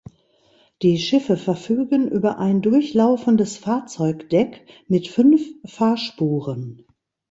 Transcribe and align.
Die 0.81 0.97
Schiffe 0.97 1.37
verfügen 1.37 2.07
über 2.07 2.39
ein 2.39 2.63
durchlaufendes 2.63 3.57
Fahrzeugdeck 3.59 4.65
mit 4.87 5.07
fünf 5.07 5.43
Fahrspuren. 5.67 6.87